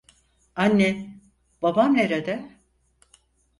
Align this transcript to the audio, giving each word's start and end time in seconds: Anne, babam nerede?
Anne, 0.55 1.19
babam 1.61 1.95
nerede? 1.95 2.59